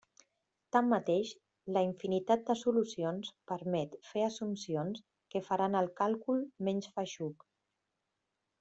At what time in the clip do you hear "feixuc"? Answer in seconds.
6.99-7.49